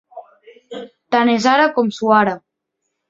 Tant 1.15 1.31
és 1.35 1.45
ara 1.53 1.67
com 1.79 1.93
suara. 1.99 2.35